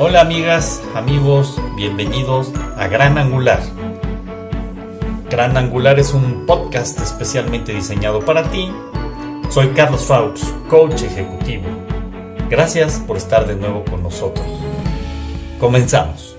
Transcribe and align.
Hola 0.00 0.20
amigas, 0.20 0.80
amigos, 0.94 1.60
bienvenidos 1.74 2.52
a 2.76 2.86
Gran 2.86 3.18
Angular. 3.18 3.60
Gran 5.28 5.56
Angular 5.56 5.98
es 5.98 6.14
un 6.14 6.46
podcast 6.46 7.00
especialmente 7.00 7.74
diseñado 7.74 8.20
para 8.20 8.48
ti. 8.48 8.70
Soy 9.50 9.70
Carlos 9.70 10.04
Faux, 10.04 10.54
coach 10.70 11.02
ejecutivo. 11.02 11.64
Gracias 12.48 13.00
por 13.00 13.16
estar 13.16 13.48
de 13.48 13.56
nuevo 13.56 13.84
con 13.86 14.04
nosotros. 14.04 14.46
Comenzamos. 15.58 16.36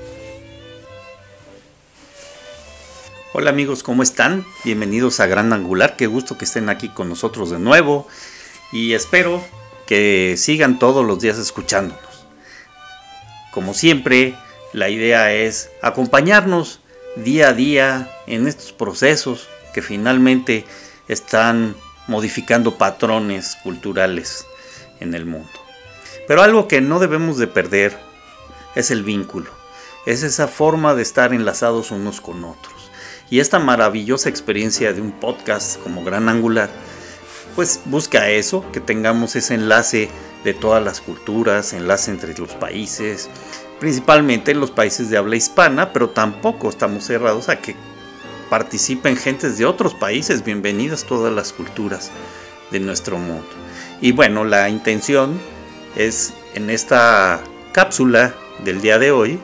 Hola 3.34 3.50
amigos, 3.50 3.84
¿cómo 3.84 4.04
están? 4.04 4.46
Bienvenidos 4.64 5.20
a 5.20 5.26
Gran 5.26 5.52
Angular. 5.52 5.98
Qué 5.98 6.07
gusto 6.07 6.38
que 6.38 6.46
estén 6.46 6.70
aquí 6.70 6.88
con 6.88 7.10
nosotros 7.10 7.50
de 7.50 7.60
nuevo. 7.60 8.07
Y 8.71 8.94
espero 8.94 9.44
que 9.86 10.36
sigan 10.38 10.80
todos 10.80 11.05
los 11.05 11.19
días 11.19 11.38
escuchándonos. 11.38 12.08
Como 13.59 13.73
siempre, 13.73 14.36
la 14.71 14.87
idea 14.87 15.33
es 15.33 15.69
acompañarnos 15.81 16.79
día 17.18 17.49
a 17.49 17.54
día 17.54 18.09
en 18.25 18.47
estos 18.47 18.71
procesos 18.71 19.49
que 19.73 19.82
finalmente 19.82 20.63
están 21.09 21.75
modificando 22.07 22.77
patrones 22.77 23.57
culturales 23.61 24.45
en 25.01 25.13
el 25.13 25.25
mundo. 25.25 25.49
Pero 26.25 26.41
algo 26.41 26.69
que 26.69 26.79
no 26.79 26.99
debemos 26.99 27.37
de 27.37 27.47
perder 27.47 27.99
es 28.75 28.91
el 28.91 29.04
vínculo, 29.04 29.51
es 30.05 30.23
esa 30.23 30.47
forma 30.47 30.96
de 30.96 31.01
estar 31.01 31.33
enlazados 31.33 31.91
unos 31.91 32.21
con 32.21 32.45
otros. 32.45 32.89
Y 33.30 33.41
esta 33.41 33.59
maravillosa 33.59 34.30
experiencia 34.30 34.94
de 34.94 35.02
un 35.02 35.11
podcast 35.11 35.83
como 35.83 36.05
Gran 36.05 36.30
Angular, 36.30 36.69
pues 37.57 37.81
busca 37.83 38.30
eso, 38.30 38.63
que 38.71 38.79
tengamos 38.79 39.35
ese 39.35 39.55
enlace 39.55 40.09
de 40.43 40.53
todas 40.53 40.83
las 40.83 41.01
culturas, 41.01 41.73
enlace 41.73 42.11
entre 42.11 42.37
los 42.37 42.53
países, 42.53 43.29
principalmente 43.79 44.51
en 44.51 44.59
los 44.59 44.71
países 44.71 45.09
de 45.09 45.17
habla 45.17 45.35
hispana, 45.35 45.93
pero 45.93 46.09
tampoco 46.09 46.69
estamos 46.69 47.05
cerrados 47.05 47.49
a 47.49 47.59
que 47.59 47.75
participen 48.49 49.15
gentes 49.15 49.57
de 49.57 49.65
otros 49.65 49.93
países, 49.93 50.43
bienvenidas 50.43 51.05
todas 51.05 51.33
las 51.33 51.53
culturas 51.53 52.11
de 52.71 52.79
nuestro 52.79 53.17
mundo. 53.17 53.47
Y 54.01 54.11
bueno, 54.11 54.45
la 54.45 54.69
intención 54.69 55.39
es 55.95 56.33
en 56.55 56.69
esta 56.69 57.41
cápsula 57.73 58.33
del 58.63 58.81
día 58.81 58.97
de 58.97 59.11
hoy, 59.11 59.39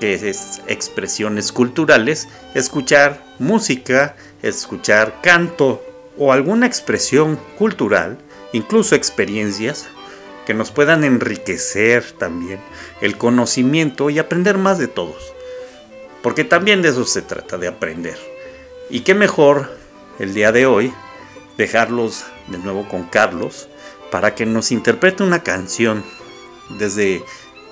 que 0.00 0.14
es 0.14 0.62
expresiones 0.66 1.52
culturales, 1.52 2.28
escuchar 2.54 3.24
música, 3.38 4.16
escuchar 4.42 5.20
canto 5.22 5.82
o 6.18 6.32
alguna 6.32 6.66
expresión 6.66 7.38
cultural, 7.58 8.18
incluso 8.52 8.94
experiencias 8.94 9.86
que 10.46 10.54
nos 10.54 10.70
puedan 10.70 11.04
enriquecer 11.04 12.12
también 12.12 12.60
el 13.00 13.18
conocimiento 13.18 14.08
y 14.08 14.18
aprender 14.18 14.56
más 14.56 14.78
de 14.78 14.86
todos. 14.86 15.34
Porque 16.22 16.44
también 16.44 16.82
de 16.82 16.90
eso 16.90 17.04
se 17.04 17.20
trata, 17.20 17.58
de 17.58 17.68
aprender. 17.68 18.16
Y 18.88 19.00
qué 19.00 19.14
mejor 19.14 19.76
el 20.18 20.32
día 20.32 20.52
de 20.52 20.64
hoy 20.66 20.92
dejarlos 21.58 22.24
de 22.46 22.58
nuevo 22.58 22.88
con 22.88 23.04
Carlos 23.04 23.68
para 24.10 24.34
que 24.34 24.46
nos 24.46 24.70
interprete 24.70 25.24
una 25.24 25.42
canción 25.42 26.04
desde 26.78 27.22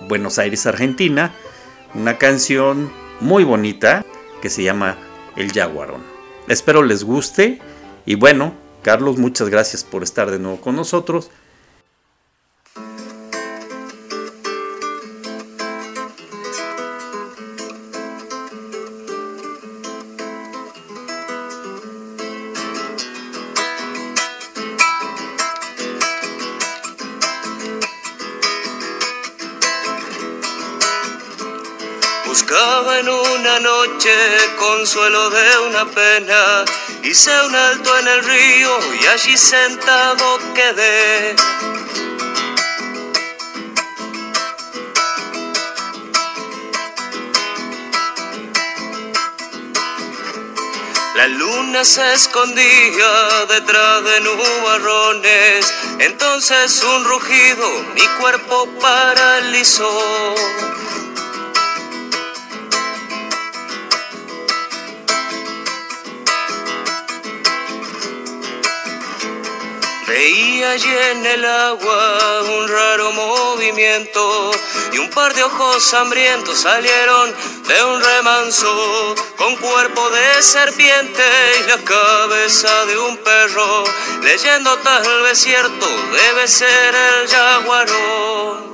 Buenos 0.09 0.39
Aires, 0.39 0.67
Argentina, 0.67 1.33
una 1.95 2.19
canción 2.19 2.93
muy 3.21 3.45
bonita 3.45 4.05
que 4.43 4.51
se 4.51 4.65
llama 4.65 4.99
El 5.37 5.53
Jaguarón. 5.53 6.03
Espero 6.49 6.83
les 6.83 7.05
guste 7.05 7.61
y 8.05 8.17
bueno, 8.17 8.53
Carlos, 8.83 9.17
muchas 9.17 9.49
gracias 9.49 9.85
por 9.85 10.03
estar 10.03 10.31
de 10.31 10.41
nuevo 10.41 10.61
con 10.61 10.75
nosotros 10.75 11.31
Buscaba 32.47 32.99
en 32.99 33.09
una 33.09 33.59
noche 33.61 34.11
consuelo 34.59 35.31
de 35.31 35.59
una 35.67 35.87
pena, 35.87 36.65
hice 37.03 37.31
un 37.47 37.55
alto 37.55 37.99
en 37.99 38.07
el 38.07 38.23
río 38.23 38.79
y 39.01 39.07
allí 39.07 39.35
sentado 39.35 40.39
quedé. 40.55 41.37
La 51.17 51.27
luna 51.29 51.83
se 51.83 52.13
escondía 52.13 53.47
detrás 53.49 54.05
de 54.05 54.21
nubarrones, 54.21 55.73
entonces 55.99 56.83
un 56.83 57.05
rugido 57.07 57.85
mi 57.95 58.07
cuerpo 58.21 58.69
paralizó. 58.83 60.74
Allí 70.71 70.89
en 71.13 71.27
el 71.27 71.45
agua 71.45 72.43
un 72.43 72.69
raro 72.69 73.13
movimiento 73.13 74.51
y 74.93 74.99
un 74.99 75.11
par 75.11 75.33
de 75.35 75.45
ojos 75.45 75.95
hambrientos 75.95 76.59
salieron 76.59 77.33
de 77.69 77.85
un 77.85 78.03
remanso 78.03 79.15
con 79.37 79.55
cuerpo 79.57 80.11
de 80.11 80.43
serpiente 80.43 81.23
y 81.61 81.69
la 81.69 81.79
cabeza 81.79 82.87
de 82.87 82.99
un 82.99 83.17
perro. 83.19 83.85
Leyendo 84.23 84.77
tal 84.79 85.23
vez 85.23 85.39
cierto 85.39 85.87
debe 86.13 86.49
ser 86.49 86.95
el 86.95 87.29
jaguarón. 87.29 88.74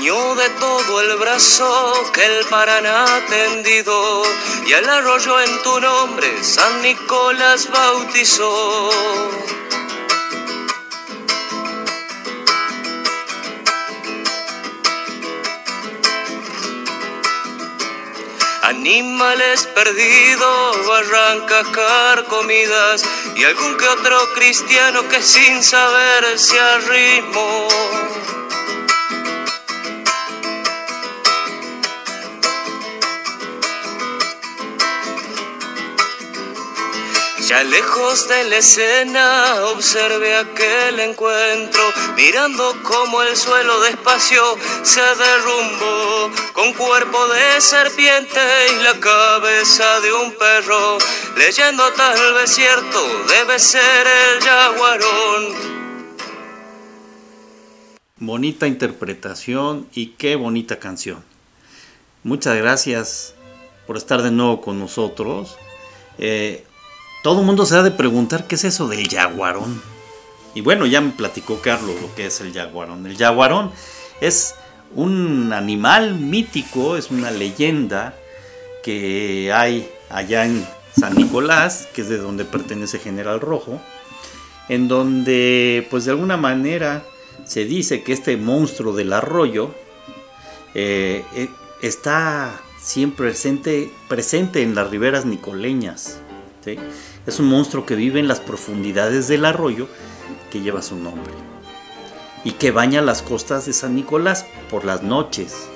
De 0.00 0.48
todo 0.58 1.00
el 1.02 1.16
brazo 1.18 2.10
que 2.14 2.24
el 2.24 2.46
Paraná 2.46 3.04
tendido, 3.28 4.22
y 4.66 4.72
el 4.72 4.88
arroyo 4.88 5.38
en 5.40 5.62
tu 5.62 5.78
nombre 5.78 6.42
San 6.42 6.80
Nicolás 6.80 7.68
bautizó. 7.70 8.88
Animales 18.62 19.66
perdidos, 19.74 20.86
barrancas 20.86 21.66
carcomidas 21.68 23.04
y 23.36 23.44
algún 23.44 23.76
que 23.76 23.86
otro 23.86 24.32
cristiano 24.34 25.06
que 25.08 25.22
sin 25.22 25.62
saber 25.62 26.38
se 26.38 26.58
arrimó. 26.58 28.09
Ya 37.50 37.64
lejos 37.64 38.28
de 38.28 38.48
la 38.48 38.58
escena 38.58 39.64
observé 39.74 40.36
aquel 40.36 41.00
encuentro, 41.00 41.82
mirando 42.14 42.80
como 42.84 43.22
el 43.22 43.36
suelo 43.36 43.80
despacio 43.80 44.40
se 44.84 45.00
derrumbó, 45.00 46.30
con 46.52 46.72
cuerpo 46.74 47.26
de 47.26 47.60
serpiente 47.60 48.38
y 48.72 48.84
la 48.84 49.00
cabeza 49.00 49.98
de 49.98 50.12
un 50.12 50.32
perro, 50.38 50.98
leyendo 51.36 51.82
tal 51.94 52.34
vez 52.34 52.54
cierto, 52.54 53.24
debe 53.26 53.58
ser 53.58 54.06
el 54.06 54.44
jaguarón. 54.44 55.46
Bonita 58.18 58.68
interpretación 58.68 59.88
y 59.92 60.10
qué 60.10 60.36
bonita 60.36 60.78
canción. 60.78 61.24
Muchas 62.22 62.56
gracias 62.58 63.34
por 63.88 63.96
estar 63.96 64.22
de 64.22 64.30
nuevo 64.30 64.60
con 64.60 64.78
nosotros. 64.78 65.58
Eh, 66.16 66.64
todo 67.22 67.40
el 67.40 67.46
mundo 67.46 67.66
se 67.66 67.76
ha 67.76 67.82
de 67.82 67.90
preguntar 67.90 68.46
qué 68.46 68.54
es 68.54 68.64
eso 68.64 68.88
del 68.88 69.08
jaguarón. 69.08 69.82
Y 70.54 70.62
bueno, 70.62 70.86
ya 70.86 71.00
me 71.00 71.10
platicó 71.10 71.60
Carlos 71.60 71.94
lo 72.00 72.14
que 72.14 72.26
es 72.26 72.40
el 72.40 72.52
jaguarón. 72.52 73.06
El 73.06 73.16
jaguarón 73.16 73.70
es 74.20 74.54
un 74.94 75.52
animal 75.52 76.14
mítico, 76.14 76.96
es 76.96 77.10
una 77.10 77.30
leyenda 77.30 78.14
que 78.82 79.52
hay 79.52 79.88
allá 80.08 80.46
en 80.46 80.66
San 80.98 81.14
Nicolás, 81.14 81.88
que 81.94 82.00
es 82.00 82.08
de 82.08 82.18
donde 82.18 82.44
pertenece 82.44 82.98
General 82.98 83.40
Rojo. 83.40 83.80
en 84.68 84.86
donde 84.86 85.86
pues 85.90 86.04
de 86.04 86.12
alguna 86.12 86.36
manera 86.36 87.04
se 87.44 87.64
dice 87.64 88.04
que 88.04 88.12
este 88.12 88.36
monstruo 88.36 88.94
del 88.94 89.12
arroyo 89.12 89.74
eh, 90.74 91.24
eh, 91.34 91.48
está 91.82 92.60
siempre 92.80 93.26
presente, 93.26 93.90
presente 94.08 94.62
en 94.62 94.76
las 94.76 94.88
riberas 94.88 95.26
nicoleñas. 95.26 96.20
Es 97.26 97.40
un 97.40 97.46
monstruo 97.46 97.86
que 97.86 97.94
vive 97.94 98.20
en 98.20 98.28
las 98.28 98.40
profundidades 98.40 99.28
del 99.28 99.44
arroyo 99.44 99.88
que 100.50 100.60
lleva 100.60 100.82
su 100.82 100.96
nombre 100.96 101.32
y 102.44 102.52
que 102.52 102.70
baña 102.70 103.02
las 103.02 103.22
costas 103.22 103.66
de 103.66 103.72
San 103.72 103.94
Nicolás 103.94 104.46
por 104.70 104.84
las 104.84 105.02
noches. 105.02 105.68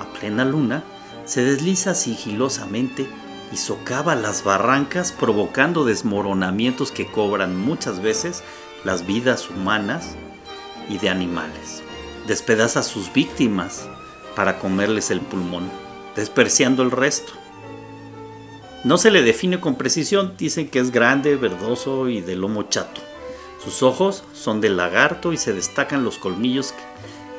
A 0.00 0.18
plena 0.18 0.44
luna, 0.44 0.84
se 1.24 1.44
desliza 1.44 1.94
sigilosamente 1.94 3.06
y 3.52 3.56
socava 3.56 4.14
las 4.14 4.44
barrancas 4.44 5.12
provocando 5.12 5.84
desmoronamientos 5.84 6.90
que 6.90 7.06
cobran 7.06 7.56
muchas 7.56 8.00
veces 8.00 8.42
las 8.84 9.06
vidas 9.06 9.50
humanas 9.50 10.16
y 10.88 10.98
de 10.98 11.10
animales. 11.10 11.82
Despedaza 12.26 12.80
a 12.80 12.84
sus 12.84 13.12
víctimas 13.12 13.88
para 14.34 14.58
comerles 14.58 15.10
el 15.10 15.20
pulmón, 15.20 15.68
despreciando 16.16 16.82
el 16.82 16.90
resto. 16.90 17.41
No 18.84 18.98
se 18.98 19.12
le 19.12 19.22
define 19.22 19.60
con 19.60 19.76
precisión, 19.76 20.34
dicen 20.36 20.68
que 20.68 20.80
es 20.80 20.90
grande, 20.90 21.36
verdoso 21.36 22.08
y 22.08 22.20
de 22.20 22.34
lomo 22.34 22.64
chato. 22.64 23.00
Sus 23.62 23.84
ojos 23.84 24.24
son 24.32 24.60
de 24.60 24.70
lagarto 24.70 25.32
y 25.32 25.36
se 25.36 25.52
destacan 25.52 26.02
los 26.02 26.18
colmillos 26.18 26.74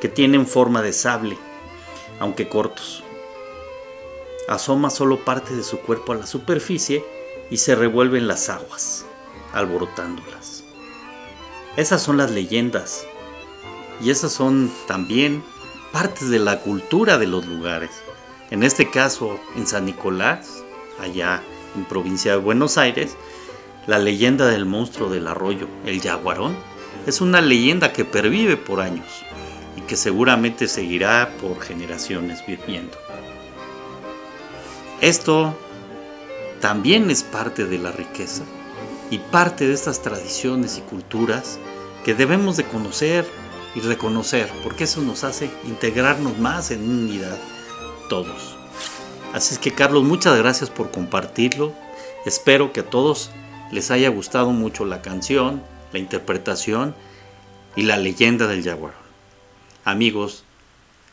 que, 0.00 0.08
tienen 0.08 0.46
forma 0.46 0.82
de 0.82 0.92
sable, 0.92 1.38
aunque 2.20 2.46
cortos. 2.46 3.02
Asoma 4.48 4.90
solo 4.90 5.24
parte 5.24 5.56
de 5.56 5.62
su 5.62 5.78
cuerpo 5.80 6.12
a 6.12 6.16
la 6.16 6.26
superficie 6.26 7.02
y 7.50 7.56
se 7.56 7.74
revuelve 7.74 8.18
en 8.18 8.28
las 8.28 8.50
aguas, 8.50 9.06
alborotándolas. 9.54 10.62
Esas 11.78 12.02
son 12.02 12.18
las 12.18 12.32
leyendas 12.32 13.06
y 14.02 14.10
esas 14.10 14.30
son 14.30 14.70
también 14.86 15.42
partes 15.90 16.28
de 16.28 16.38
la 16.38 16.60
cultura 16.60 17.16
de 17.16 17.26
los 17.26 17.46
lugares. 17.46 17.90
En 18.50 18.62
este 18.62 18.90
caso, 18.90 19.40
en 19.56 19.66
San 19.66 19.86
Nicolás, 19.86 20.63
allá 20.98 21.42
en 21.76 21.84
provincia 21.84 22.32
de 22.32 22.38
Buenos 22.38 22.78
Aires, 22.78 23.16
la 23.86 23.98
leyenda 23.98 24.46
del 24.46 24.66
monstruo 24.66 25.10
del 25.10 25.26
arroyo, 25.26 25.68
el 25.84 26.00
jaguarón, 26.00 26.56
es 27.06 27.20
una 27.20 27.40
leyenda 27.40 27.92
que 27.92 28.04
pervive 28.04 28.56
por 28.56 28.80
años 28.80 29.06
y 29.76 29.82
que 29.82 29.96
seguramente 29.96 30.68
seguirá 30.68 31.34
por 31.40 31.60
generaciones 31.60 32.44
viviendo. 32.46 32.96
Esto 35.00 35.54
también 36.60 37.10
es 37.10 37.22
parte 37.22 37.66
de 37.66 37.78
la 37.78 37.92
riqueza 37.92 38.44
y 39.10 39.18
parte 39.18 39.66
de 39.66 39.74
estas 39.74 40.00
tradiciones 40.00 40.78
y 40.78 40.80
culturas 40.80 41.58
que 42.04 42.14
debemos 42.14 42.56
de 42.56 42.64
conocer 42.64 43.26
y 43.74 43.80
reconocer, 43.80 44.50
porque 44.62 44.84
eso 44.84 45.02
nos 45.02 45.24
hace 45.24 45.50
integrarnos 45.64 46.38
más 46.38 46.70
en 46.70 46.88
unidad 46.88 47.36
todos. 48.08 48.56
Así 49.34 49.54
es 49.54 49.58
que 49.58 49.72
Carlos, 49.72 50.04
muchas 50.04 50.38
gracias 50.38 50.70
por 50.70 50.92
compartirlo. 50.92 51.74
Espero 52.24 52.72
que 52.72 52.80
a 52.80 52.88
todos 52.88 53.32
les 53.72 53.90
haya 53.90 54.08
gustado 54.08 54.50
mucho 54.50 54.84
la 54.84 55.02
canción, 55.02 55.60
la 55.92 55.98
interpretación 55.98 56.94
y 57.74 57.82
la 57.82 57.96
leyenda 57.96 58.46
del 58.46 58.62
jaguar. 58.62 58.94
Amigos, 59.84 60.44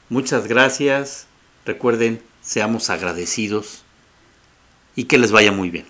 muchas 0.07 0.45
gracias. 0.45 1.25
Recuerden, 1.65 2.21
seamos 2.43 2.91
agradecidos 2.91 3.81
y 4.95 5.05
que 5.05 5.17
les 5.17 5.31
vaya 5.31 5.51
muy 5.51 5.71
bien. 5.71 5.87